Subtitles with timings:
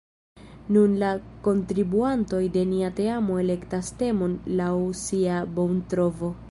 [0.77, 1.09] Nun la
[1.49, 4.73] kontribuantoj de nia teamo elektas temon laŭ
[5.07, 6.39] sia bontrovo.